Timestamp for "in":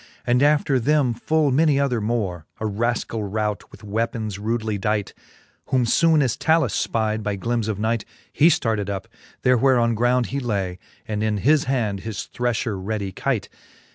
11.21-11.37